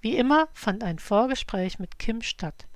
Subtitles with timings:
[0.00, 2.66] Wie immer fand ein Vorgespräch mit Kim statt.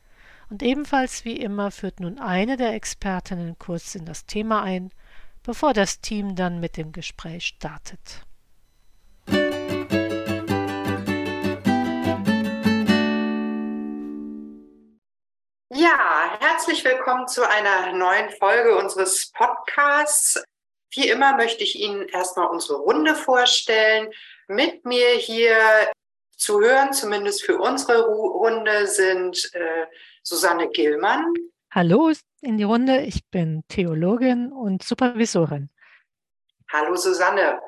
[0.50, 4.90] Und ebenfalls wie immer führt nun eine der Expertinnen kurz in das Thema ein,
[5.44, 8.26] bevor das Team dann mit dem Gespräch startet.
[15.74, 20.42] Ja, herzlich willkommen zu einer neuen Folge unseres Podcasts.
[20.90, 24.12] Wie immer möchte ich Ihnen erstmal unsere Runde vorstellen.
[24.48, 25.56] Mit mir hier
[26.36, 29.86] zu hören, zumindest für unsere Runde, sind äh,
[30.22, 31.32] Susanne Gillmann.
[31.70, 35.70] Hallo in die Runde, ich bin Theologin und Supervisorin.
[36.70, 37.60] Hallo Susanne.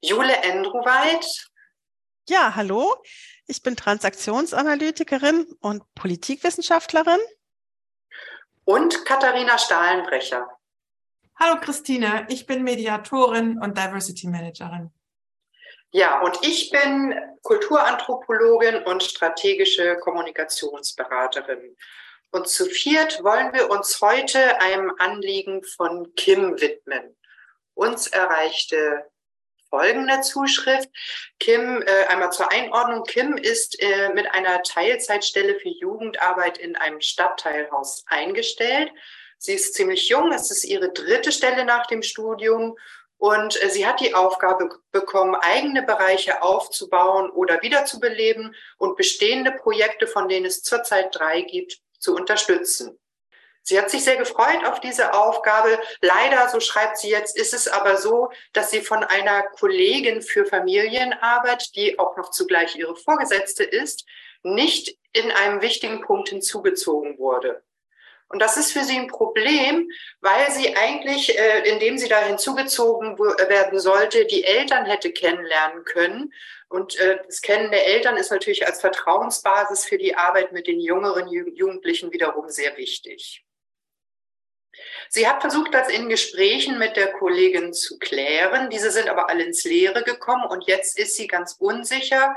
[0.00, 1.50] Jule Endruweit.
[2.28, 2.94] Ja, hallo.
[3.46, 7.18] Ich bin Transaktionsanalytikerin und Politikwissenschaftlerin.
[8.64, 10.48] Und Katharina Stahlenbrecher.
[11.38, 14.92] Hallo Christine, ich bin Mediatorin und Diversity Managerin.
[15.92, 21.76] Ja, und ich bin Kulturanthropologin und strategische Kommunikationsberaterin.
[22.30, 27.16] Und zu viert wollen wir uns heute einem Anliegen von Kim widmen.
[27.74, 29.10] Uns erreichte
[29.68, 30.88] folgende Zuschrift.
[31.40, 33.02] Kim, äh, einmal zur Einordnung.
[33.04, 38.92] Kim ist äh, mit einer Teilzeitstelle für Jugendarbeit in einem Stadtteilhaus eingestellt
[39.42, 42.76] Sie ist ziemlich jung, es ist ihre dritte Stelle nach dem Studium
[43.20, 50.06] und äh, sie hat die Aufgabe bekommen, eigene Bereiche aufzubauen oder wiederzubeleben und bestehende Projekte,
[50.06, 52.98] von denen es zurzeit drei gibt, zu unterstützen.
[53.62, 55.78] Sie hat sich sehr gefreut auf diese Aufgabe.
[56.00, 60.46] Leider, so schreibt sie jetzt, ist es aber so, dass sie von einer Kollegin für
[60.46, 64.06] Familienarbeit, die auch noch zugleich ihre Vorgesetzte ist,
[64.42, 67.62] nicht in einem wichtigen Punkt hinzugezogen wurde.
[68.30, 73.18] Und das ist für sie ein Problem, weil sie eigentlich, äh, indem sie da hinzugezogen
[73.18, 76.32] werden sollte, die Eltern hätte kennenlernen können.
[76.68, 80.78] Und äh, das Kennen der Eltern ist natürlich als Vertrauensbasis für die Arbeit mit den
[80.78, 83.44] jüngeren Jugendlichen wiederum sehr wichtig.
[85.08, 88.70] Sie hat versucht, das in Gesprächen mit der Kollegin zu klären.
[88.70, 92.36] Diese sind aber alle ins Leere gekommen und jetzt ist sie ganz unsicher,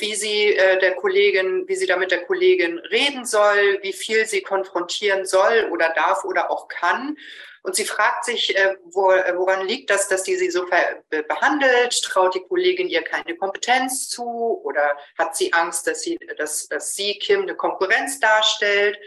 [0.00, 4.26] wie sie äh, der Kollegin, wie sie da mit der Kollegin reden soll, wie viel
[4.26, 7.16] sie konfrontieren soll oder darf oder auch kann.
[7.62, 10.64] Und sie fragt sich, äh, wo, äh, woran liegt das, dass die sie so
[11.10, 12.02] behandelt?
[12.02, 14.24] Traut die Kollegin ihr keine Kompetenz zu?
[14.64, 18.98] Oder hat sie Angst, dass sie, dass, dass sie Kim eine Konkurrenz darstellt?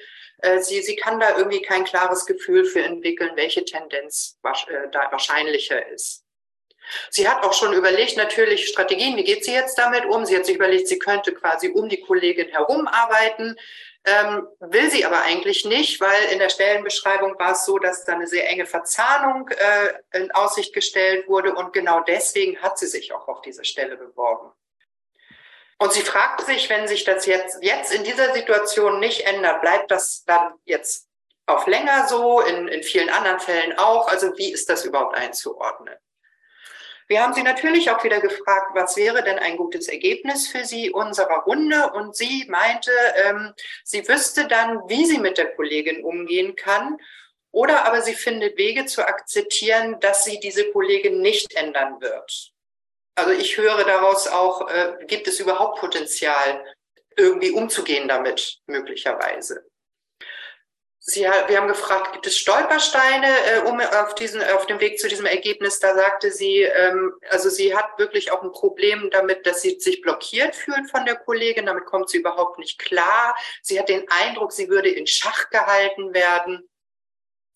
[0.42, 5.12] Äh, sie, sie kann da irgendwie kein klares Gefühl für entwickeln, welche Tendenz äh, da
[5.12, 6.21] wahrscheinlicher ist.
[7.10, 10.26] Sie hat auch schon überlegt, natürlich Strategien, wie geht sie jetzt damit um?
[10.26, 13.56] Sie hat sich überlegt, sie könnte quasi um die Kollegin herum arbeiten,
[14.04, 18.14] ähm, will sie aber eigentlich nicht, weil in der Stellenbeschreibung war es so, dass da
[18.14, 23.14] eine sehr enge Verzahnung äh, in Aussicht gestellt wurde und genau deswegen hat sie sich
[23.14, 24.52] auch auf diese Stelle beworben.
[25.78, 29.92] Und sie fragt sich, wenn sich das jetzt, jetzt in dieser Situation nicht ändert, bleibt
[29.92, 31.08] das dann jetzt
[31.48, 34.08] auf länger so, in, in vielen anderen Fällen auch?
[34.08, 35.96] Also wie ist das überhaupt einzuordnen?
[37.12, 40.92] Wir haben sie natürlich auch wieder gefragt, was wäre denn ein gutes Ergebnis für sie
[40.92, 41.92] unserer Runde?
[41.92, 42.90] Und sie meinte,
[43.26, 46.98] ähm, sie wüsste dann, wie sie mit der Kollegin umgehen kann.
[47.52, 52.54] Oder aber sie findet Wege zu akzeptieren, dass sie diese Kollegin nicht ändern wird.
[53.16, 56.64] Also ich höre daraus auch, äh, gibt es überhaupt Potenzial,
[57.18, 59.66] irgendwie umzugehen damit, möglicherweise.
[61.04, 65.08] Sie, wir haben gefragt, gibt es Stolpersteine äh, um auf, diesen, auf dem Weg zu
[65.08, 65.80] diesem Ergebnis?
[65.80, 70.02] Da sagte sie, ähm, also sie hat wirklich auch ein Problem damit, dass sie sich
[70.02, 71.66] blockiert fühlt von der Kollegin.
[71.66, 73.36] Damit kommt sie überhaupt nicht klar.
[73.64, 76.70] Sie hat den Eindruck, sie würde in Schach gehalten werden.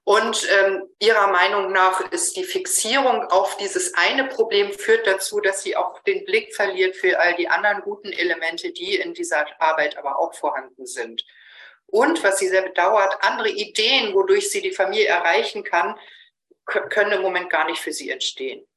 [0.06, 5.62] Und ähm, ihrer Meinung nach ist die Fixierung auf dieses eine Problem führt dazu, dass
[5.62, 9.98] sie auch den Blick verliert für all die anderen guten Elemente, die in dieser Arbeit
[9.98, 11.24] aber auch vorhanden sind.
[11.95, 15.97] Und was sie sehr bedauert, andere Ideen, wodurch sie die Familie erreichen kann,
[16.65, 18.68] können im Moment gar nicht für sie entstehen.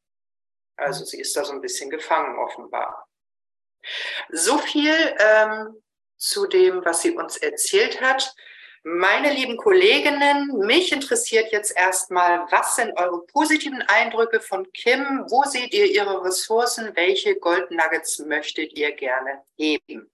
[0.77, 3.09] Also sie ist da so ein bisschen gefangen offenbar.
[4.31, 5.83] So viel ähm,
[6.17, 8.33] zu dem, was sie uns erzählt hat.
[8.85, 15.25] Meine lieben Kolleginnen, mich interessiert jetzt erstmal, was sind eure positiven Eindrücke von Kim?
[15.29, 16.95] Wo seht ihr ihre Ressourcen?
[16.95, 20.09] Welche Gold Nuggets möchtet ihr gerne heben?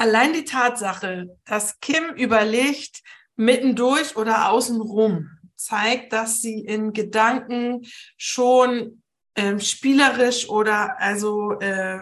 [0.00, 3.02] Allein die Tatsache, dass Kim überlegt,
[3.36, 7.82] mittendurch oder außenrum, zeigt, dass sie in Gedanken
[8.16, 9.02] schon
[9.36, 11.98] ähm, spielerisch oder also äh,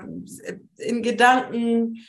[0.76, 2.06] in Gedanken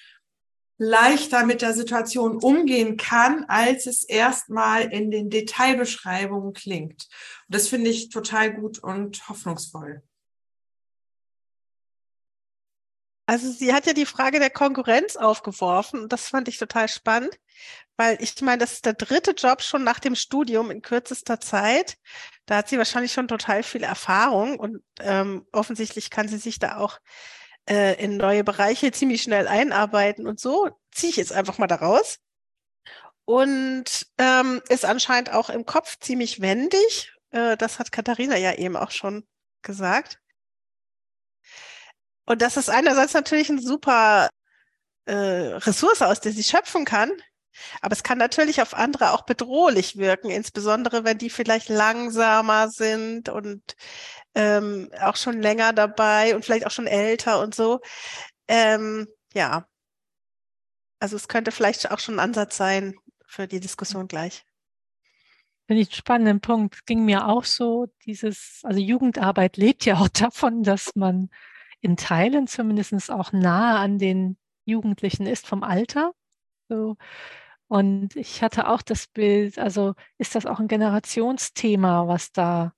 [0.78, 7.08] leichter mit der Situation umgehen kann, als es erstmal in den Detailbeschreibungen klingt.
[7.48, 10.04] Und das finde ich total gut und hoffnungsvoll.
[13.30, 17.40] Also sie hat ja die Frage der Konkurrenz aufgeworfen und das fand ich total spannend,
[17.96, 22.00] weil ich meine, das ist der dritte Job schon nach dem Studium in kürzester Zeit.
[22.48, 26.78] Da hat sie wahrscheinlich schon total viel Erfahrung und ähm, offensichtlich kann sie sich da
[26.78, 26.98] auch
[27.70, 32.18] äh, in neue Bereiche ziemlich schnell einarbeiten und so ziehe ich jetzt einfach mal daraus.
[33.26, 37.14] Und ähm, ist anscheinend auch im Kopf ziemlich wendig.
[37.30, 39.28] Äh, das hat Katharina ja eben auch schon
[39.62, 40.20] gesagt.
[42.30, 44.30] Und das ist einerseits natürlich eine super
[45.06, 47.12] äh, Ressource, aus der sie schöpfen kann.
[47.82, 53.30] Aber es kann natürlich auf andere auch bedrohlich wirken, insbesondere wenn die vielleicht langsamer sind
[53.30, 53.76] und
[54.36, 57.80] ähm, auch schon länger dabei und vielleicht auch schon älter und so.
[58.48, 59.66] Ähm, ja,
[61.00, 62.94] also es könnte vielleicht auch schon ein Ansatz sein
[63.26, 64.46] für die Diskussion gleich.
[65.66, 66.76] Finde ich einen spannenden Punkt.
[66.76, 71.32] Es ging mir auch so, dieses, also Jugendarbeit lebt ja auch davon, dass man
[71.82, 76.14] in Teilen zumindest auch nahe an den Jugendlichen ist vom Alter.
[76.68, 76.98] So.
[77.68, 82.74] Und ich hatte auch das Bild, also ist das auch ein Generationsthema, was da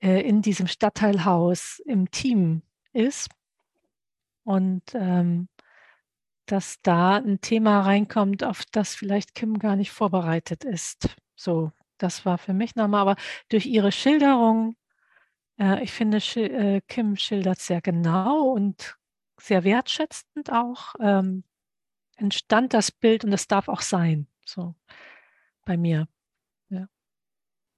[0.00, 2.62] äh, in diesem Stadtteilhaus im Team
[2.92, 3.28] ist.
[4.44, 5.48] Und ähm,
[6.46, 11.16] dass da ein Thema reinkommt, auf das vielleicht Kim gar nicht vorbereitet ist.
[11.36, 13.16] So, das war für mich nochmal, aber
[13.48, 14.76] durch ihre Schilderung,
[15.56, 18.96] ich finde, äh, Kim schildert sehr genau und
[19.40, 21.44] sehr wertschätzend auch, ähm,
[22.16, 24.74] entstand das Bild und das darf auch sein, so
[25.64, 26.08] bei mir.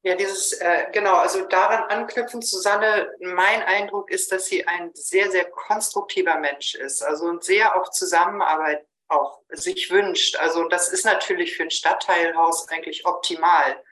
[0.07, 5.33] Ja, dieses, äh, genau, also daran anknüpfen, Susanne, mein Eindruck ist, dass sie ein sehr,
[5.33, 10.37] sehr konstruktiver Mensch ist, also und sehr auch Zusammenarbeit auch sich wünscht.
[10.37, 13.83] Also das ist natürlich für ein Stadtteilhaus eigentlich optimal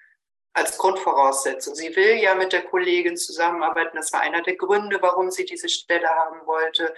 [0.54, 1.74] als Grundvoraussetzung.
[1.74, 3.96] Sie will ja mit der Kollegin zusammenarbeiten.
[3.96, 6.94] Das war einer der Gründe, warum sie diese Stelle haben wollte.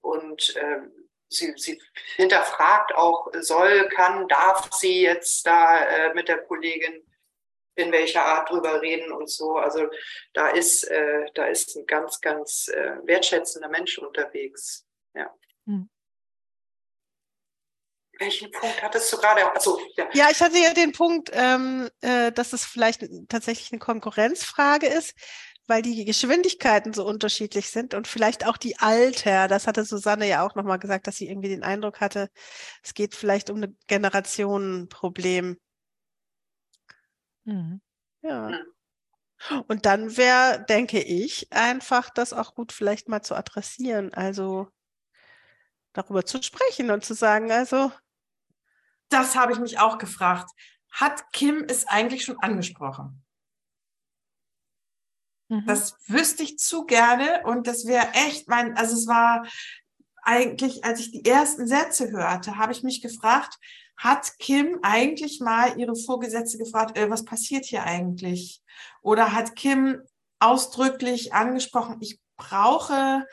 [0.00, 0.80] Und äh,
[1.28, 1.80] sie, sie
[2.16, 7.04] hinterfragt auch, soll, kann, darf sie jetzt da äh, mit der Kollegin
[7.76, 9.56] in welcher Art drüber reden und so.
[9.56, 9.88] Also
[10.32, 14.86] da ist, äh, da ist ein ganz, ganz äh, wertschätzender Mensch unterwegs.
[15.14, 15.34] Ja.
[15.66, 15.90] Hm.
[18.18, 19.52] Welchen Punkt hattest du gerade?
[19.52, 20.08] Also, ja.
[20.12, 25.14] ja, ich hatte ja den Punkt, ähm, äh, dass es vielleicht tatsächlich eine Konkurrenzfrage ist,
[25.66, 29.48] weil die Geschwindigkeiten so unterschiedlich sind und vielleicht auch die Alter.
[29.48, 32.28] Das hatte Susanne ja auch nochmal gesagt, dass sie irgendwie den Eindruck hatte,
[32.82, 35.58] es geht vielleicht um ein Generationenproblem.
[37.44, 37.80] Mhm.
[38.22, 38.48] Ja.
[38.48, 38.74] Mhm.
[39.66, 44.68] Und dann wäre, denke ich, einfach das auch gut vielleicht mal zu adressieren, also
[45.92, 47.90] darüber zu sprechen und zu sagen, also.
[49.08, 50.50] Das habe ich mich auch gefragt.
[50.90, 53.24] Hat Kim es eigentlich schon angesprochen?
[55.48, 55.66] Mhm.
[55.66, 59.46] Das wüsste ich zu gerne und das wäre echt mein, also es war
[60.22, 63.58] eigentlich, als ich die ersten Sätze hörte, habe ich mich gefragt,
[63.96, 68.62] hat Kim eigentlich mal ihre Vorgesetzte gefragt, äh, was passiert hier eigentlich?
[69.02, 70.02] Oder hat Kim
[70.40, 73.26] ausdrücklich angesprochen, ich brauche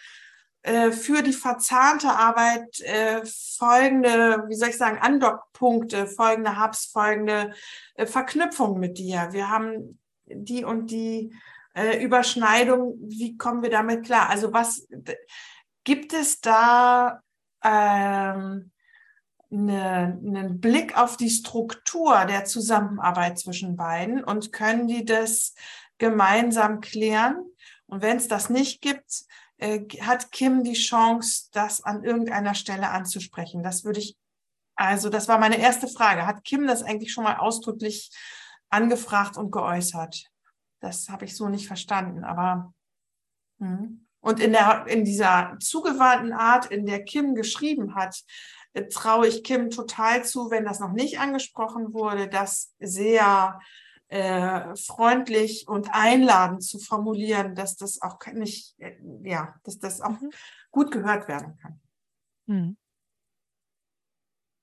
[0.63, 7.53] äh, für die verzahnte Arbeit äh, folgende, wie soll ich sagen, Andockpunkte, folgende Hubs, folgende
[7.95, 9.29] äh, Verknüpfungen mit dir.
[9.31, 11.33] Wir haben die und die
[11.73, 12.95] äh, Überschneidung.
[13.01, 14.29] Wie kommen wir damit klar?
[14.29, 14.87] Also was
[15.83, 17.21] gibt es da
[17.63, 18.71] ähm,
[19.51, 25.55] eine, einen Blick auf die Struktur der Zusammenarbeit zwischen beiden und können die das
[25.97, 27.43] gemeinsam klären?
[27.87, 29.25] Und wenn es das nicht gibt,
[29.61, 33.61] äh, hat Kim die Chance, das an irgendeiner Stelle anzusprechen?
[33.61, 34.17] Das würde ich,
[34.75, 36.25] also das war meine erste Frage.
[36.25, 38.11] Hat Kim das eigentlich schon mal ausdrücklich
[38.69, 40.25] angefragt und geäußert?
[40.79, 42.73] Das habe ich so nicht verstanden, aber.
[43.59, 44.07] Hm.
[44.23, 48.21] Und in, der, in dieser zugewandten Art, in der Kim geschrieben hat,
[48.73, 53.59] äh, traue ich Kim total zu, wenn das noch nicht angesprochen wurde, das sehr
[54.11, 60.19] äh, freundlich und einladend zu formulieren, dass das auch nicht, äh, ja, dass das auch
[60.19, 60.31] mhm.
[60.69, 61.79] gut gehört werden kann.
[62.45, 62.77] Mhm.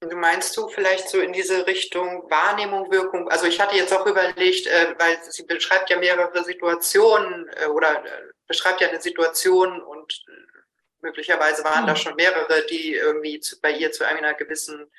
[0.00, 3.28] Du meinst du vielleicht so in diese Richtung Wahrnehmung, Wirkung?
[3.30, 8.04] Also ich hatte jetzt auch überlegt, äh, weil sie beschreibt ja mehrere Situationen äh, oder
[8.04, 10.24] äh, beschreibt ja eine Situation und
[11.00, 11.86] möglicherweise waren mhm.
[11.86, 14.90] da schon mehrere, die irgendwie zu, bei ihr zu einer gewissen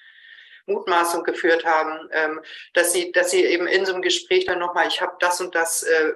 [0.70, 2.42] Mutmaßung geführt haben, ähm,
[2.74, 5.56] dass sie, dass sie eben in so einem Gespräch dann nochmal, ich habe das und
[5.56, 6.14] das äh,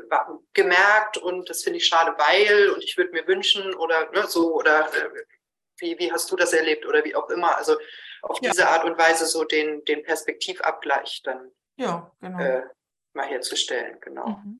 [0.53, 4.53] gemerkt und das finde ich schade, weil und ich würde mir wünschen oder ne, so
[4.53, 5.09] oder äh,
[5.77, 7.57] wie, wie hast du das erlebt oder wie auch immer.
[7.57, 7.77] Also
[8.21, 8.51] auf ja.
[8.51, 12.39] diese Art und Weise so den, den Perspektivabgleich dann ja, genau.
[12.39, 12.63] äh,
[13.13, 14.27] mal herzustellen, genau.
[14.27, 14.59] Mhm.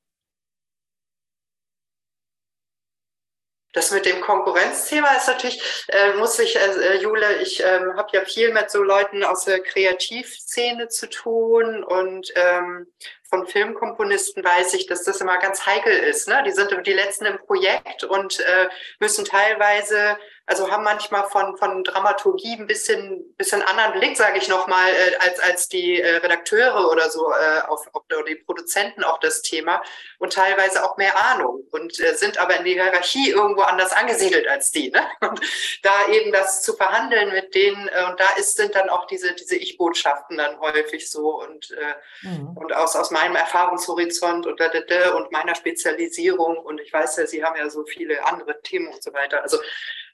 [3.74, 8.24] Das mit dem Konkurrenzthema ist natürlich, äh, muss ich, äh, Jule, ich äh, habe ja
[8.24, 12.88] viel mit so Leuten aus der Kreativszene zu tun und ähm,
[13.24, 16.28] von Filmkomponisten weiß ich, dass das immer ganz heikel ist.
[16.28, 16.44] Ne?
[16.46, 21.86] Die sind die Letzten im Projekt und äh, müssen teilweise also haben manchmal von, von
[21.86, 26.92] Dramaturgie ein bisschen, bisschen anderen Blick, sage ich nochmal, äh, als, als die äh, Redakteure
[26.92, 29.82] oder so, äh, auf, auf, oder die Produzenten auch das Thema
[30.20, 34.48] und teilweise auch mehr Ahnung und äh, sind aber in der Hierarchie irgendwo anders angesiedelt
[34.50, 34.92] als die.
[34.92, 35.02] Ne?
[35.22, 35.40] Und
[35.82, 39.34] da eben das zu verhandeln mit denen, äh, und da ist, sind dann auch diese,
[39.34, 42.58] diese Ich-Botschaften dann häufig so und, äh, mhm.
[42.58, 47.56] und aus, aus meinem Erfahrungshorizont und, und meiner Spezialisierung und ich weiß ja, Sie haben
[47.58, 49.42] ja so viele andere Themen und so weiter.
[49.42, 49.58] Also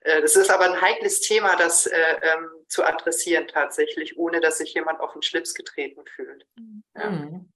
[0.01, 4.73] das ist aber ein heikles Thema, das äh, ähm, zu adressieren tatsächlich, ohne dass sich
[4.73, 6.47] jemand auf den Schlips getreten fühlt.
[6.95, 7.09] Ja.
[7.09, 7.51] Mhm.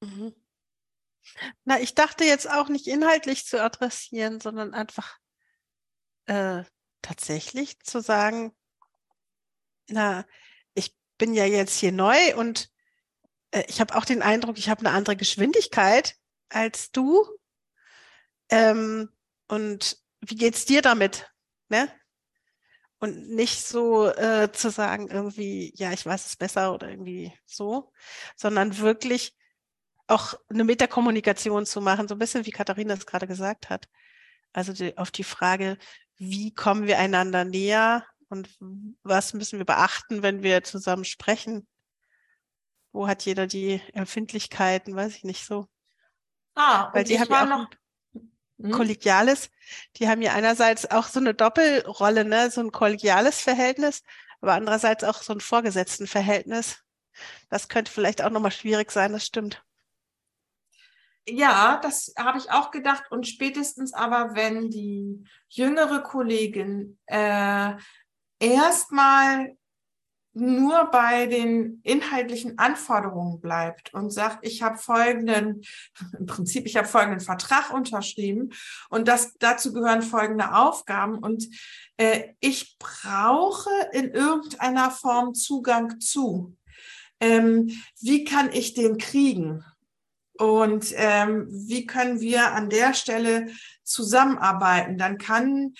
[0.00, 0.34] mhm.
[1.64, 5.18] Na, ich dachte jetzt auch nicht inhaltlich zu adressieren, sondern einfach
[6.26, 6.62] äh,
[7.02, 8.56] tatsächlich zu sagen,
[9.88, 10.24] na,
[10.74, 12.70] ich bin ja jetzt hier neu und
[13.50, 16.16] äh, ich habe auch den Eindruck, ich habe eine andere Geschwindigkeit
[16.48, 17.26] als du.
[18.50, 19.10] Ähm,
[19.48, 21.30] und wie geht's dir damit?
[21.68, 21.90] Ne?
[23.00, 27.92] Und nicht so äh, zu sagen, irgendwie, ja, ich weiß es besser oder irgendwie so,
[28.34, 29.36] sondern wirklich
[30.08, 33.88] auch eine Metakommunikation zu machen, so ein bisschen wie Katharina es gerade gesagt hat.
[34.52, 35.78] Also die, auf die Frage,
[36.16, 38.48] wie kommen wir einander näher und
[39.02, 41.68] was müssen wir beachten, wenn wir zusammen sprechen?
[42.92, 45.68] Wo hat jeder die Empfindlichkeiten, weiß ich nicht so.
[46.54, 47.70] Ah, Weil die haben ja auch noch,
[48.58, 48.72] mhm.
[48.72, 49.50] kollegiales,
[49.96, 54.02] die haben ja einerseits auch so eine Doppelrolle, ne, so ein kollegiales Verhältnis,
[54.40, 56.82] aber andererseits auch so ein Vorgesetztenverhältnis.
[57.48, 59.64] Das könnte vielleicht auch nochmal schwierig sein, das stimmt.
[61.28, 63.04] Ja, das habe ich auch gedacht.
[63.10, 67.74] Und spätestens aber, wenn die jüngere Kollegin äh,
[68.38, 69.56] erstmal
[70.40, 75.62] nur bei den inhaltlichen Anforderungen bleibt und sagt, ich habe folgenden,
[76.18, 78.50] im Prinzip, ich habe folgenden Vertrag unterschrieben
[78.88, 81.48] und das, dazu gehören folgende Aufgaben und
[81.96, 86.56] äh, ich brauche in irgendeiner Form Zugang zu.
[87.20, 89.64] Ähm, wie kann ich den kriegen?
[90.38, 93.48] Und ähm, wie können wir an der Stelle
[93.82, 94.96] zusammenarbeiten?
[94.96, 95.74] Dann kann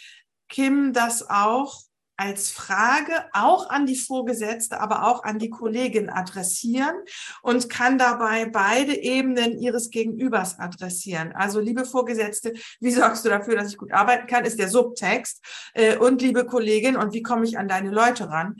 [0.48, 1.82] Kim das auch
[2.18, 6.96] als Frage auch an die Vorgesetzte, aber auch an die Kollegin adressieren
[7.42, 11.32] und kann dabei beide Ebenen ihres Gegenübers adressieren.
[11.32, 15.44] Also liebe Vorgesetzte, wie sorgst du dafür, dass ich gut arbeiten kann, ist der Subtext.
[15.74, 18.56] Äh, und liebe Kollegin, und wie komme ich an deine Leute ran?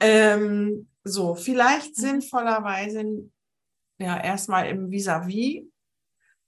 [0.00, 2.02] Ähm, so, vielleicht mhm.
[2.02, 3.30] sinnvollerweise
[3.98, 5.62] ja erstmal im Vis-à-vis.
[5.62, 5.66] -vis.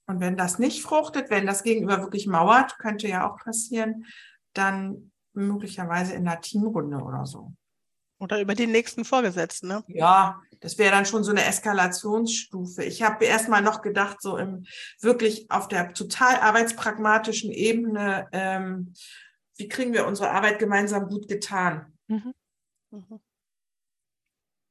[0.06, 4.04] Und wenn das nicht fruchtet, wenn das Gegenüber wirklich mauert, könnte ja auch passieren,
[4.52, 7.52] dann möglicherweise in einer Teamrunde oder so.
[8.18, 9.82] Oder über den nächsten Vorgesetzten, ne?
[9.86, 12.84] Ja, das wäre dann schon so eine Eskalationsstufe.
[12.84, 14.66] Ich habe erstmal noch gedacht, so im
[15.00, 18.92] wirklich auf der total arbeitspragmatischen Ebene, ähm,
[19.56, 21.96] wie kriegen wir unsere Arbeit gemeinsam gut getan?
[22.08, 22.34] Mhm.
[22.90, 23.20] Mhm.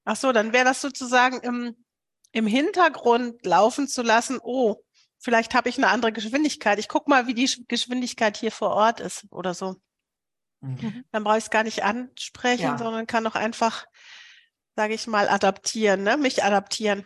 [0.05, 1.75] Ach so, dann wäre das sozusagen im,
[2.31, 4.77] im Hintergrund laufen zu lassen, oh,
[5.17, 6.77] vielleicht habe ich eine andere Geschwindigkeit.
[6.77, 9.75] Ich gucke mal, wie die Geschwindigkeit hier vor Ort ist oder so.
[10.61, 11.05] Mhm.
[11.11, 12.77] Dann brauche ich es gar nicht ansprechen, ja.
[12.77, 13.85] sondern kann auch einfach,
[14.75, 16.17] sage ich mal, adaptieren, ne?
[16.17, 17.05] mich adaptieren.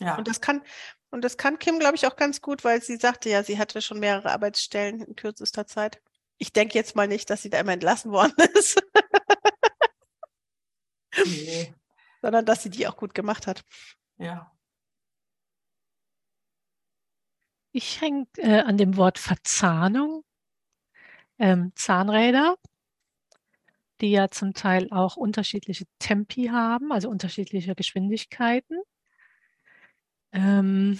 [0.00, 0.16] Ja.
[0.16, 0.62] Und das kann,
[1.10, 3.82] und das kann Kim, glaube ich, auch ganz gut, weil sie sagte ja, sie hatte
[3.82, 6.02] schon mehrere Arbeitsstellen in kürzester Zeit.
[6.38, 8.82] Ich denke jetzt mal nicht, dass sie da immer entlassen worden ist.
[11.26, 11.74] nee.
[12.22, 13.62] Sondern dass sie die auch gut gemacht hat.
[14.18, 14.50] Ja.
[17.72, 20.24] Ich hänge äh, an dem Wort Verzahnung.
[21.38, 22.56] Ähm, Zahnräder
[24.00, 28.78] die ja zum Teil auch unterschiedliche Tempi haben, also unterschiedliche Geschwindigkeiten.
[30.32, 30.98] Ähm,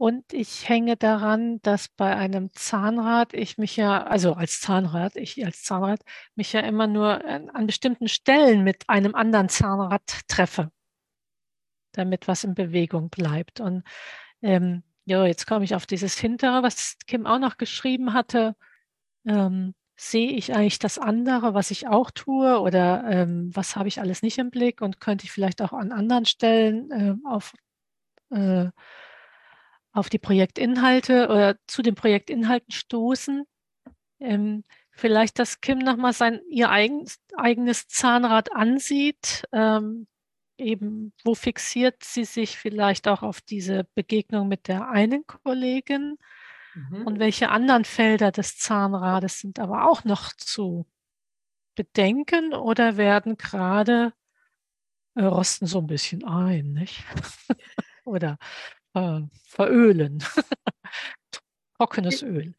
[0.00, 5.44] Und ich hänge daran, dass bei einem Zahnrad ich mich ja, also als Zahnrad, ich
[5.44, 6.00] als Zahnrad,
[6.36, 10.70] mich ja immer nur an bestimmten Stellen mit einem anderen Zahnrad treffe,
[11.92, 13.58] damit was in Bewegung bleibt.
[13.58, 13.82] Und
[14.40, 18.54] ähm, ja, jetzt komme ich auf dieses Hintere, was Kim auch noch geschrieben hatte.
[19.26, 24.00] Ähm, sehe ich eigentlich das andere, was ich auch tue oder ähm, was habe ich
[24.00, 27.52] alles nicht im Blick und könnte ich vielleicht auch an anderen Stellen äh, auf
[28.30, 28.70] äh,
[29.92, 33.44] auf die Projektinhalte oder zu den Projektinhalten stoßen.
[34.20, 37.04] Ähm, vielleicht, dass Kim nochmal sein, ihr eigen,
[37.36, 39.44] eigenes Zahnrad ansieht.
[39.52, 40.06] Ähm,
[40.58, 46.18] eben, wo fixiert sie sich vielleicht auch auf diese Begegnung mit der einen Kollegin?
[46.78, 47.06] Mhm.
[47.06, 50.86] Und welche anderen Felder des Zahnrades sind aber auch noch zu
[51.74, 54.12] bedenken oder werden gerade
[55.14, 57.04] äh, rosten so ein bisschen ein, nicht?
[58.04, 58.38] oder
[58.94, 60.22] äh, verölen.
[61.76, 62.54] Trockenes Öl.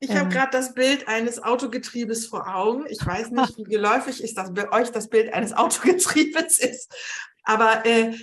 [0.00, 2.84] Ich ähm, habe gerade das Bild eines Autogetriebes vor Augen.
[2.88, 6.92] Ich weiß nicht, wie geläufig ist das bei euch das Bild eines Autogetriebes ist.
[7.44, 8.16] Aber äh,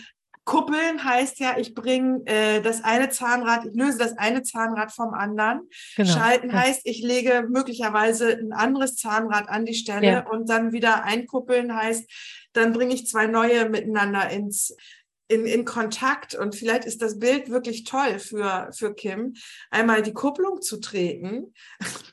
[0.43, 5.13] Kuppeln heißt ja, ich bringe äh, das eine Zahnrad, ich löse das eine Zahnrad vom
[5.13, 5.69] anderen.
[5.95, 6.12] Genau.
[6.12, 6.55] Schalten ja.
[6.55, 10.29] heißt, ich lege möglicherweise ein anderes Zahnrad an die Stelle ja.
[10.29, 12.10] und dann wieder einkuppeln heißt,
[12.53, 14.75] dann bringe ich zwei neue miteinander ins
[15.27, 19.36] in, in Kontakt und vielleicht ist das Bild wirklich toll für, für Kim,
[19.69, 21.53] einmal die Kupplung zu treten.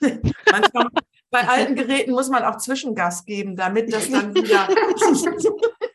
[0.53, 0.87] Manchmal,
[1.31, 4.69] bei alten Geräten muss man auch Zwischengas geben, damit das dann wieder.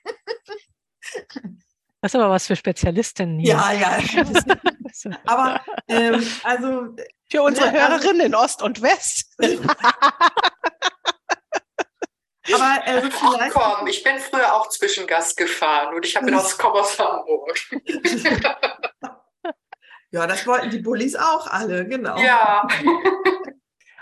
[2.03, 3.53] Das ist aber was für Spezialistinnen hier.
[3.53, 3.97] Ja, ja.
[5.25, 6.93] aber ähm, also
[7.31, 9.33] für unsere ne, Hörerinnen also, in Ost und West.
[12.53, 16.81] Aber äh, Ach komm, ich bin früher auch Zwischengast gefahren und ich habe aus, komme
[16.81, 17.57] aus Hamburg.
[20.11, 22.17] ja, das wollten die Bullis auch alle, genau.
[22.17, 22.67] Ja.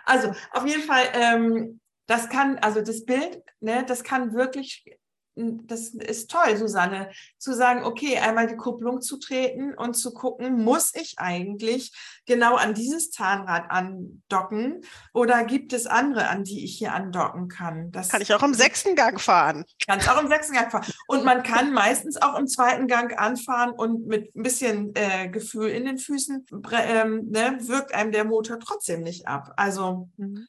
[0.05, 4.85] Also auf jeden Fall, ähm, das kann, also das Bild, ne, das kann wirklich
[5.35, 10.63] das ist toll, Susanne, zu sagen, okay, einmal die Kupplung zu treten und zu gucken,
[10.63, 11.93] muss ich eigentlich
[12.25, 14.81] genau an dieses Zahnrad andocken
[15.13, 17.91] oder gibt es andere, an die ich hier andocken kann?
[17.91, 19.63] Das kann ich auch im sechsten Gang fahren.
[19.87, 20.85] Kann ich auch im sechsten Gang fahren.
[21.07, 25.69] Und man kann meistens auch im zweiten Gang anfahren und mit ein bisschen äh, Gefühl
[25.69, 29.53] in den Füßen ähm, ne, wirkt einem der Motor trotzdem nicht ab.
[29.55, 30.47] Also mhm.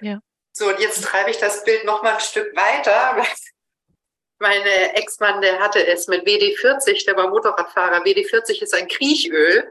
[0.00, 0.20] ja.
[0.52, 3.26] So, und jetzt treibe ich das Bild noch mal ein Stück weiter.
[4.38, 8.04] Mein Ex-Mann, der hatte es mit WD-40, der war Motorradfahrer.
[8.04, 9.70] WD-40 ist ein Kriechöl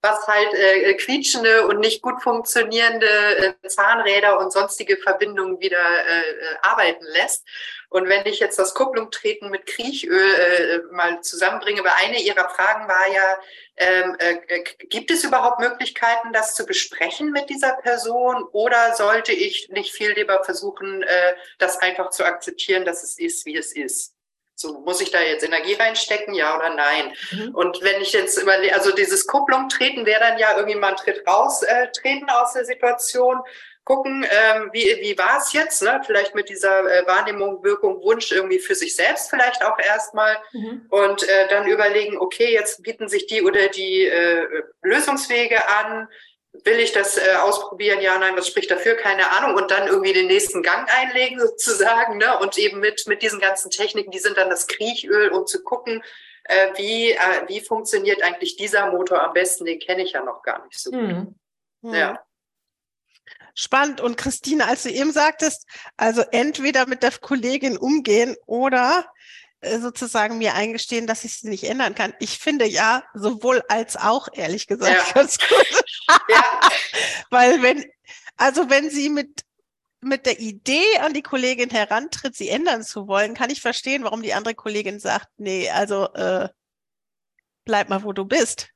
[0.00, 6.20] was halt äh, quietschende und nicht gut funktionierende äh, Zahnräder und sonstige Verbindungen wieder äh,
[6.20, 7.44] äh, arbeiten lässt.
[7.90, 12.86] Und wenn ich jetzt das Kupplungtreten mit Kriechöl äh, mal zusammenbringe, weil eine Ihrer Fragen
[12.86, 13.38] war ja,
[13.76, 19.68] ähm, äh, gibt es überhaupt Möglichkeiten, das zu besprechen mit dieser Person oder sollte ich
[19.70, 24.17] nicht viel lieber versuchen, äh, das einfach zu akzeptieren, dass es ist, wie es ist?
[24.60, 27.12] So, muss ich da jetzt Energie reinstecken, ja oder nein?
[27.30, 27.54] Mhm.
[27.54, 30.96] Und wenn ich jetzt überlege, also dieses Kupplung treten wäre dann ja irgendwie mal ein
[30.96, 33.38] Tritt raus, äh, treten aus der Situation,
[33.84, 36.00] gucken, ähm, wie, wie war es jetzt, ne?
[36.04, 40.86] vielleicht mit dieser äh, Wahrnehmung, Wirkung, Wunsch irgendwie für sich selbst vielleicht auch erstmal mhm.
[40.90, 44.44] und äh, dann überlegen, okay, jetzt bieten sich die oder die äh,
[44.82, 46.08] Lösungswege an,
[46.52, 48.00] will ich das äh, ausprobieren?
[48.00, 48.94] Ja, nein, was spricht dafür?
[48.96, 49.56] Keine Ahnung.
[49.56, 52.18] Und dann irgendwie den nächsten Gang einlegen sozusagen.
[52.18, 52.38] Ne?
[52.38, 56.02] Und eben mit, mit diesen ganzen Techniken, die sind dann das Kriechöl, um zu gucken,
[56.44, 59.64] äh, wie, äh, wie funktioniert eigentlich dieser Motor am besten.
[59.64, 61.00] Den kenne ich ja noch gar nicht so gut.
[61.00, 61.34] Mhm.
[61.94, 62.22] Ja.
[63.54, 64.00] Spannend.
[64.00, 69.10] Und Christine, als du eben sagtest, also entweder mit der Kollegin umgehen oder
[69.62, 72.14] sozusagen mir eingestehen, dass ich sie nicht ändern kann.
[72.20, 75.12] Ich finde ja sowohl als auch, ehrlich gesagt, ja.
[75.12, 75.84] ganz gut.
[76.28, 76.60] ja.
[77.30, 77.84] Weil wenn,
[78.36, 79.44] also wenn sie mit,
[80.00, 84.22] mit der Idee an die Kollegin herantritt, sie ändern zu wollen, kann ich verstehen, warum
[84.22, 86.48] die andere Kollegin sagt, nee, also äh,
[87.64, 88.70] bleib mal, wo du bist.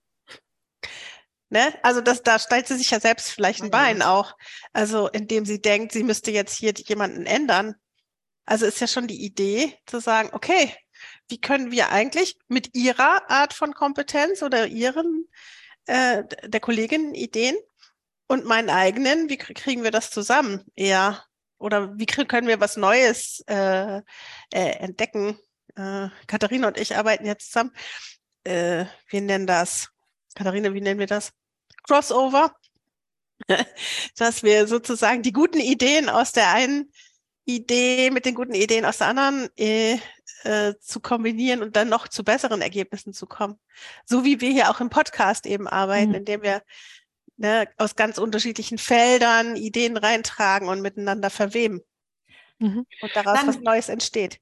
[1.48, 1.72] Ne?
[1.82, 4.34] Also das, da stellt sie sich ja selbst vielleicht ein Bein auch.
[4.72, 7.76] Also indem sie denkt, sie müsste jetzt hier jemanden ändern.
[8.44, 10.74] Also ist ja schon die Idee zu sagen, okay,
[11.28, 15.28] wie können wir eigentlich mit ihrer Art von Kompetenz oder ihren,
[15.86, 17.56] äh, der Kollegin Ideen
[18.26, 21.24] und meinen eigenen, wie kriegen wir das zusammen eher?
[21.58, 24.02] Oder wie können wir was Neues äh, äh,
[24.50, 25.38] entdecken?
[25.76, 27.72] Äh, Katharina und ich arbeiten jetzt zusammen.
[28.44, 29.88] Äh, wir nennen das,
[30.34, 31.32] Katharina, wie nennen wir das?
[31.84, 32.54] Crossover.
[34.16, 36.92] Dass wir sozusagen die guten Ideen aus der einen
[37.44, 39.98] Idee mit den guten Ideen aus der anderen äh,
[40.44, 43.58] äh, zu kombinieren und dann noch zu besseren Ergebnissen zu kommen.
[44.04, 46.16] So wie wir hier auch im Podcast eben arbeiten, mhm.
[46.16, 46.62] indem wir
[47.36, 51.82] ne, aus ganz unterschiedlichen Feldern Ideen reintragen und miteinander verweben.
[52.58, 52.86] Mhm.
[53.00, 54.38] Und daraus dann, was Neues entsteht.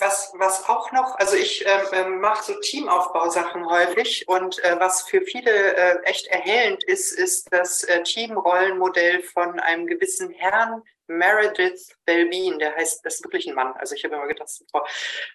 [0.00, 5.02] Was, was auch noch, also ich ähm, ähm, mache so Teamaufbausachen häufig und äh, was
[5.02, 11.96] für viele äh, echt erhellend ist, ist das äh, Teamrollenmodell von einem gewissen Herrn Meredith
[12.04, 14.62] Belbin, der heißt, das ist wirklich ein Mann, also ich habe immer gedacht, das ist
[14.62, 14.86] eine Frau.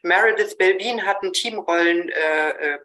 [0.03, 2.81] Meredith Belbin hat ein Teamrollenmodell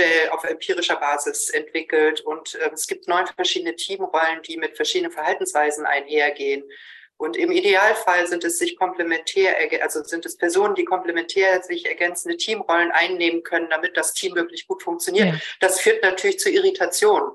[0.00, 4.76] äh, äh auf empirischer Basis entwickelt und äh, es gibt neun verschiedene Teamrollen, die mit
[4.76, 6.64] verschiedenen Verhaltensweisen einhergehen.
[7.20, 12.38] Und im Idealfall sind es sich komplementär, also sind es Personen, die komplementär sich ergänzende
[12.38, 15.26] Teamrollen einnehmen können, damit das Team wirklich gut funktioniert.
[15.26, 15.40] Ja.
[15.60, 17.30] Das führt natürlich zu Irritation,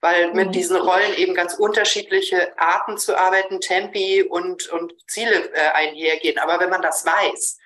[0.00, 0.52] weil mit mhm.
[0.52, 6.38] diesen Rollen eben ganz unterschiedliche Arten zu arbeiten, Tempi und, und Ziele äh, einhergehen.
[6.38, 7.58] Aber wenn man das weiß,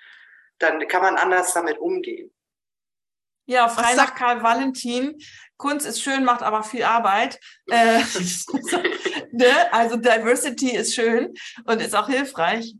[0.59, 2.31] dann kann man anders damit umgehen.
[3.45, 5.17] Ja, frei nach Karl Valentin.
[5.57, 7.39] Kunst ist schön, macht aber viel Arbeit.
[7.71, 7.99] Äh,
[9.31, 9.73] ne?
[9.73, 11.33] Also Diversity ist schön
[11.65, 12.75] und ist auch hilfreich,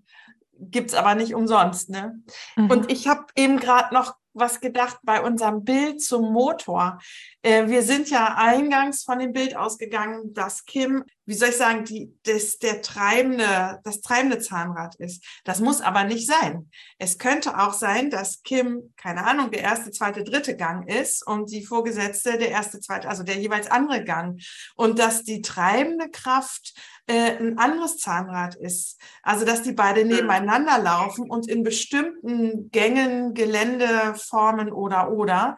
[0.60, 1.90] gibt's aber nicht umsonst.
[1.90, 2.22] Ne?
[2.56, 2.70] Mhm.
[2.70, 7.00] Und ich habe eben gerade noch was gedacht bei unserem Bild zum Motor.
[7.42, 11.86] Äh, wir sind ja eingangs von dem Bild ausgegangen, dass Kim, wie soll ich sagen,
[11.86, 15.24] die, das, der treibende, das treibende Zahnrad ist.
[15.46, 16.70] Das muss aber nicht sein.
[16.98, 21.52] Es könnte auch sein, dass Kim, keine Ahnung, der erste, zweite, dritte Gang ist und
[21.52, 24.42] die Vorgesetzte der erste, zweite, also der jeweils andere Gang.
[24.76, 26.74] Und dass die treibende Kraft
[27.08, 29.00] äh, ein anderes Zahnrad ist.
[29.24, 35.58] Also dass die beide nebeneinander laufen und in bestimmten Gängen, Geländeformen oder oder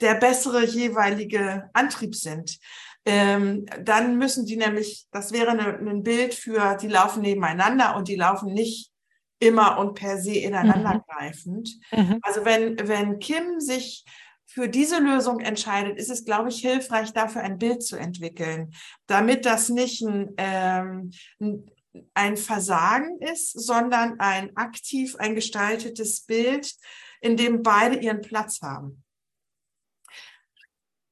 [0.00, 2.58] der bessere jeweilige Antrieb sind.
[3.06, 8.08] Ähm, dann müssen die nämlich, das wäre eine, ein Bild für, die laufen nebeneinander und
[8.08, 8.90] die laufen nicht
[9.38, 11.70] immer und per se ineinandergreifend.
[11.92, 11.98] Mhm.
[11.98, 12.18] mhm.
[12.22, 14.04] Also wenn, wenn Kim sich
[14.46, 18.72] für diese Lösung entscheidet, ist es, glaube ich, hilfreich, dafür ein Bild zu entwickeln,
[19.06, 21.10] damit das nicht ein, ähm,
[22.14, 26.72] ein Versagen ist, sondern ein aktiv, ein gestaltetes Bild,
[27.20, 29.03] in dem beide ihren Platz haben.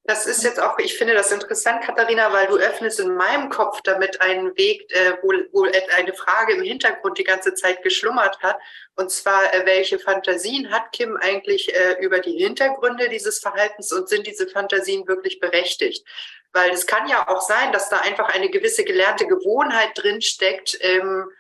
[0.04, 3.82] Das ist jetzt auch, ich finde das interessant, Katharina, weil du öffnest in meinem Kopf
[3.82, 8.58] damit einen Weg, äh, wo, wo eine Frage im Hintergrund die ganze Zeit geschlummert hat.
[8.96, 14.08] Und zwar, äh, welche Fantasien hat Kim eigentlich äh, über die Hintergründe dieses Verhaltens und
[14.08, 16.04] sind diese Fantasien wirklich berechtigt?
[16.52, 21.30] Weil es kann ja auch sein, dass da einfach eine gewisse gelernte Gewohnheit drinsteckt, ähm,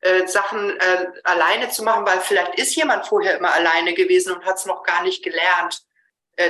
[0.00, 4.44] äh, Sachen äh, alleine zu machen, weil vielleicht ist jemand vorher immer alleine gewesen und
[4.44, 5.87] hat es noch gar nicht gelernt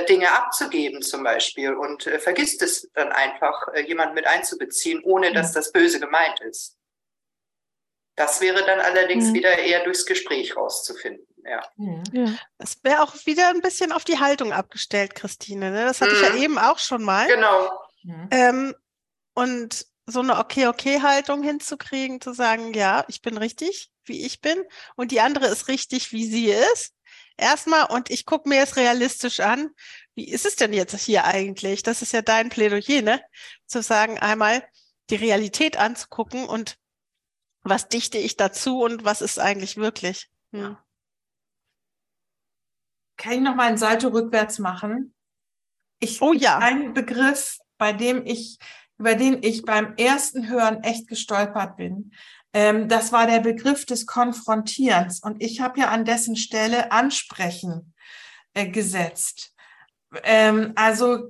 [0.05, 5.33] Dinge abzugeben zum Beispiel und äh, vergisst es dann einfach, äh, jemand mit einzubeziehen, ohne
[5.33, 6.77] dass das böse gemeint ist.
[8.15, 9.33] Das wäre dann allerdings mhm.
[9.35, 11.25] wieder eher durchs Gespräch rauszufinden.
[11.43, 11.63] Ja.
[12.11, 12.35] ja.
[12.57, 15.71] Das wäre auch wieder ein bisschen auf die Haltung abgestellt, Christine.
[15.71, 15.85] Ne?
[15.85, 16.17] Das hatte mhm.
[16.17, 16.43] ich ja mhm.
[16.43, 17.27] eben auch schon mal.
[17.27, 17.71] Genau.
[18.03, 18.27] Mhm.
[18.31, 18.75] Ähm,
[19.33, 24.63] und so eine Okay-Okay-Haltung hinzukriegen, zu sagen, ja, ich bin richtig, wie ich bin,
[24.95, 26.93] und die andere ist richtig, wie sie ist
[27.39, 29.69] erstmal und ich gucke mir es realistisch an.
[30.15, 31.83] Wie ist es denn jetzt hier eigentlich?
[31.83, 33.21] Das ist ja dein Plädoyer, ne?
[33.65, 34.63] Zu sagen, einmal
[35.09, 36.77] die Realität anzugucken und
[37.61, 40.29] was dichte ich dazu und was ist eigentlich wirklich?
[40.51, 40.77] Hm.
[43.17, 45.13] Kann ich noch mal ein Salto rückwärts machen?
[45.99, 46.59] Ich, oh ja.
[46.59, 48.57] Ein Begriff, bei dem ich,
[48.97, 52.13] über den ich beim ersten Hören echt gestolpert bin,
[52.53, 55.21] ähm, das war der Begriff des Konfrontierens.
[55.21, 57.93] Und ich habe ja an dessen Stelle Ansprechen
[58.53, 59.53] äh, gesetzt.
[60.23, 61.27] Ähm, also,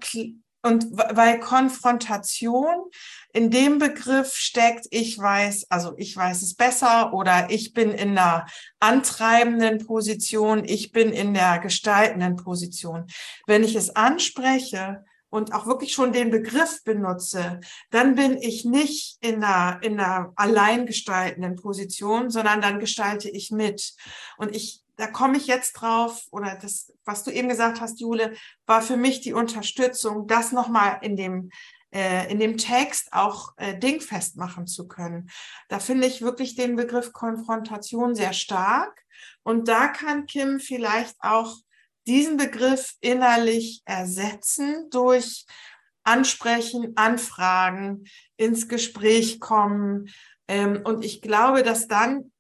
[0.61, 2.89] und weil Konfrontation
[3.33, 8.15] in dem Begriff steckt, ich weiß, also ich weiß es besser oder ich bin in
[8.15, 8.45] der
[8.79, 13.07] antreibenden Position, ich bin in der gestaltenden Position.
[13.45, 17.59] Wenn ich es anspreche, und auch wirklich schon den Begriff benutze,
[17.91, 23.93] dann bin ich nicht in einer, in einer alleingestaltenden Position, sondern dann gestalte ich mit.
[24.37, 28.33] Und ich, da komme ich jetzt drauf, oder das, was du eben gesagt hast, Jule,
[28.65, 31.51] war für mich die Unterstützung, das nochmal in dem,
[31.91, 35.29] äh, in dem Text auch äh, dingfest machen zu können.
[35.69, 39.05] Da finde ich wirklich den Begriff Konfrontation sehr stark.
[39.43, 41.55] Und da kann Kim vielleicht auch
[42.07, 45.45] diesen Begriff innerlich ersetzen durch
[46.03, 48.05] Ansprechen, Anfragen,
[48.37, 50.09] ins Gespräch kommen.
[50.47, 52.31] Ähm, und ich glaube, dass dann,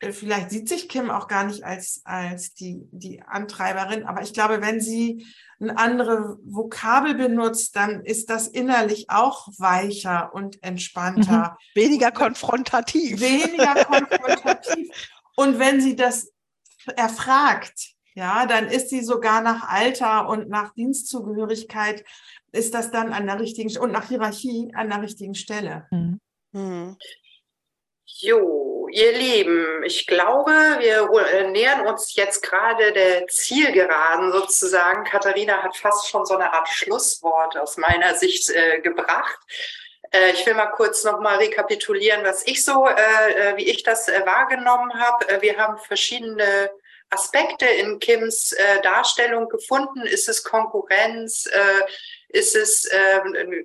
[0.00, 4.34] äh, vielleicht sieht sich Kim auch gar nicht als, als die, die Antreiberin, aber ich
[4.34, 5.26] glaube, wenn sie
[5.58, 11.56] eine andere Vokabel benutzt, dann ist das innerlich auch weicher und entspannter.
[11.74, 11.80] Mhm.
[11.80, 13.20] Weniger konfrontativ.
[13.20, 14.88] Weniger konfrontativ.
[15.38, 16.32] Und wenn sie das
[16.96, 22.02] erfragt, ja, dann ist sie sogar nach Alter und nach Dienstzugehörigkeit,
[22.50, 25.86] ist das dann an der richtigen und nach Hierarchie an der richtigen Stelle.
[25.90, 26.20] Mhm.
[26.52, 26.96] Mhm.
[28.06, 35.04] Jo, ihr Lieben, ich glaube, wir nähern uns jetzt gerade der Zielgeraden sozusagen.
[35.04, 39.38] Katharina hat fast schon so eine Art Schlusswort aus meiner Sicht äh, gebracht.
[40.10, 44.08] Äh, ich will mal kurz nochmal rekapitulieren, was ich so, äh, äh, wie ich das
[44.08, 45.28] äh, wahrgenommen habe.
[45.28, 46.70] Äh, wir haben verschiedene
[47.10, 50.02] Aspekte in Kims äh, Darstellung gefunden.
[50.02, 51.46] Ist es Konkurrenz?
[51.46, 51.82] Äh,
[52.28, 53.64] ist es äh, eine,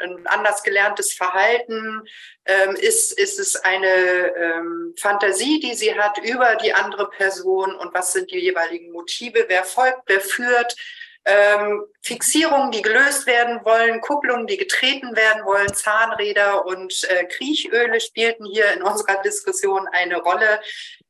[0.00, 2.02] ein anders gelerntes Verhalten?
[2.44, 7.74] Ähm, ist, ist es eine ähm, Fantasie, die sie hat über die andere Person?
[7.74, 9.46] Und was sind die jeweiligen Motive?
[9.48, 10.76] Wer folgt, wer führt?
[11.28, 18.00] Ähm, Fixierungen, die gelöst werden wollen, Kupplungen, die getreten werden wollen, Zahnräder und äh, Kriechöle
[18.00, 20.60] spielten hier in unserer Diskussion eine Rolle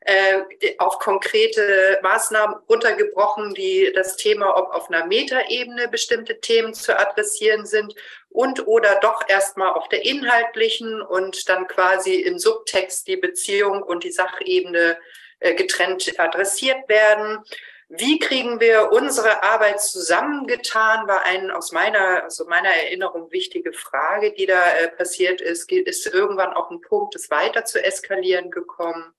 [0.00, 0.40] äh,
[0.78, 7.66] auf konkrete Maßnahmen runtergebrochen, die das Thema, ob auf einer Metaebene bestimmte Themen zu adressieren
[7.66, 7.94] sind
[8.30, 14.02] und oder doch erstmal auf der inhaltlichen und dann quasi im Subtext die Beziehung und
[14.02, 14.96] die Sachebene
[15.40, 17.44] äh, getrennt adressiert werden.
[17.88, 24.32] Wie kriegen wir unsere Arbeit zusammengetan, war ein aus meiner, also meiner Erinnerung wichtige Frage,
[24.32, 25.70] die da äh, passiert ist.
[25.70, 29.14] Ist irgendwann auch ein Punkt, es weiter zu eskalieren gekommen?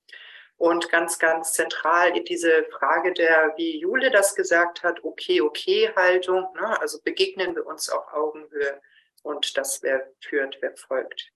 [0.58, 6.48] Und ganz, ganz zentral diese Frage der, wie Jule das gesagt hat, okay, okay Haltung,
[6.56, 6.82] ne?
[6.82, 8.82] also begegnen wir uns auf Augenhöhe
[9.22, 11.32] und das, wer führt, wer folgt,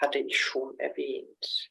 [0.00, 1.70] hatte ich schon erwähnt.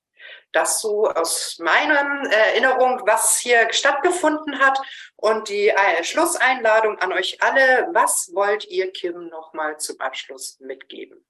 [0.51, 4.79] Das so aus meiner Erinnerung, was hier stattgefunden hat
[5.15, 7.89] und die äh, Schlusseinladung an euch alle.
[7.93, 11.23] Was wollt ihr Kim nochmal zum Abschluss mitgeben?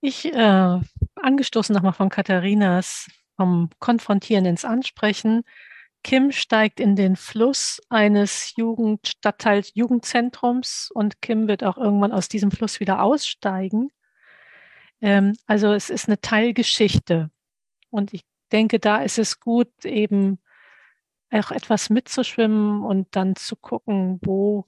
[0.00, 0.80] Ich, äh,
[1.14, 5.44] angestoßen nochmal von Katharinas, vom Konfrontieren ins Ansprechen.
[6.02, 12.28] Kim steigt in den Fluss eines Jugend, Stadtteils Jugendzentrums und Kim wird auch irgendwann aus
[12.28, 13.92] diesem Fluss wieder aussteigen.
[15.02, 17.30] Ähm, also es ist eine Teilgeschichte.
[17.90, 20.38] Und ich denke, da ist es gut, eben
[21.30, 24.66] auch etwas mitzuschwimmen und dann zu gucken, wo,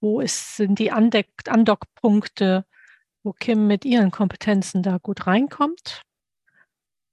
[0.00, 2.64] wo ist, sind die Andockpunkte,
[3.22, 6.02] wo Kim mit ihren Kompetenzen da gut reinkommt.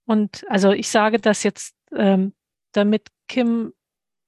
[0.06, 2.34] Und also ich sage das jetzt, ähm,
[2.74, 3.74] damit Kim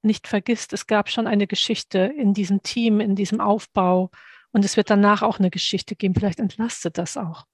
[0.01, 4.11] nicht vergisst, es gab schon eine Geschichte in diesem Team, in diesem Aufbau
[4.51, 6.13] und es wird danach auch eine Geschichte geben.
[6.15, 7.45] Vielleicht entlastet das auch.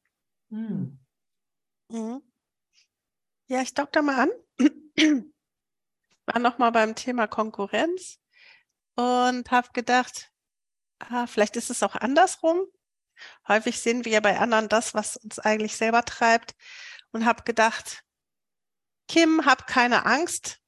[0.51, 0.97] Hm.
[1.89, 2.21] Mhm.
[3.47, 4.29] Ja, ich dock da mal an.
[6.25, 8.19] War nochmal beim Thema Konkurrenz
[8.95, 10.31] und habe gedacht,
[10.99, 12.67] ah, vielleicht ist es auch andersrum.
[13.47, 16.55] Häufig sehen wir ja bei anderen das, was uns eigentlich selber treibt
[17.11, 18.03] und habe gedacht,
[19.07, 20.59] Kim, hab keine Angst,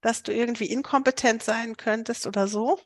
[0.00, 2.80] dass du irgendwie inkompetent sein könntest oder so,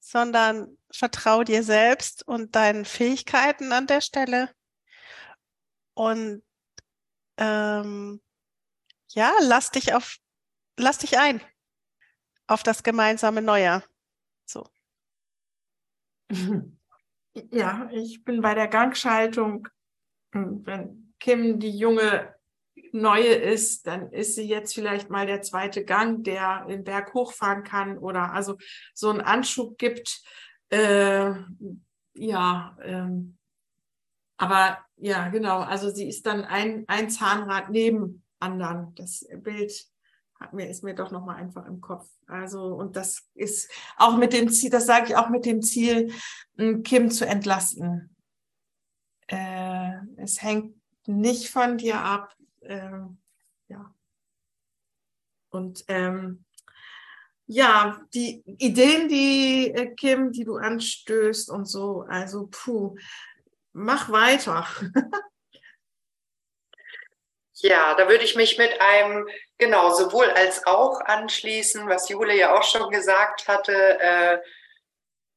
[0.00, 4.50] sondern vertrau dir selbst und deinen Fähigkeiten an der Stelle
[5.96, 6.42] und
[7.38, 8.20] ähm,
[9.08, 10.18] ja, lass dich auf,
[10.76, 11.40] lass dich ein
[12.46, 13.82] auf das gemeinsame Neujahr.
[14.44, 14.68] So.
[17.50, 19.68] Ja, ich bin bei der Gangschaltung.
[20.32, 22.34] Wenn Kim die junge
[22.92, 27.62] Neue ist, dann ist sie jetzt vielleicht mal der zweite Gang, der den Berg hochfahren
[27.62, 28.56] kann oder also
[28.94, 30.22] so einen Anschub gibt.
[30.70, 31.32] Äh,
[32.14, 33.36] ja, ähm,
[34.38, 35.60] aber ja, genau.
[35.60, 38.94] Also sie ist dann ein, ein Zahnrad neben anderen.
[38.94, 39.86] Das Bild
[40.40, 42.08] hat mir, ist mir doch nochmal einfach im Kopf.
[42.26, 46.12] Also, und das ist auch mit dem Ziel, das sage ich auch mit dem Ziel,
[46.82, 48.14] Kim zu entlasten.
[49.28, 50.74] Äh, es hängt
[51.06, 52.34] nicht von dir ab.
[52.60, 52.98] Äh,
[53.68, 53.94] ja.
[55.50, 56.44] Und ähm,
[57.46, 62.96] ja, die Ideen, die äh, Kim, die du anstößt und so, also puh,
[63.76, 64.66] mach weiter.
[67.54, 72.56] ja, da würde ich mich mit einem genau sowohl als auch anschließen, was Jule ja
[72.56, 74.00] auch schon gesagt hatte.
[74.00, 74.38] Äh,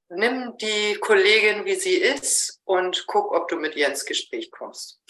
[0.09, 5.01] nimm die Kollegin, wie sie ist und guck, ob du mit ihr ins Gespräch kommst.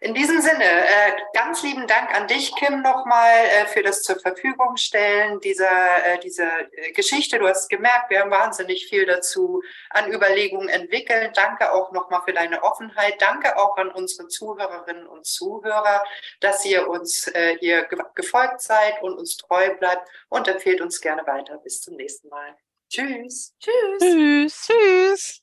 [0.00, 4.18] In diesem Sinne, äh, ganz lieben Dank an dich, Kim, nochmal äh, für das zur
[4.18, 6.50] Verfügung stellen dieser, äh, dieser
[6.94, 7.38] Geschichte.
[7.38, 11.36] Du hast gemerkt, wir haben wahnsinnig viel dazu an Überlegungen entwickelt.
[11.36, 13.20] Danke auch nochmal für deine Offenheit.
[13.20, 16.04] Danke auch an unsere Zuhörerinnen und Zuhörer,
[16.40, 17.30] dass ihr uns
[17.60, 21.58] hier ge gefolgt seid und uns treu bleibt und empfehlt uns gerne weiter.
[21.58, 22.56] Bis zum nächsten Mal.
[22.90, 23.54] Tschüss.
[23.58, 24.00] Tschüss.
[24.00, 24.66] Tschüss.
[24.66, 25.42] Tschüss.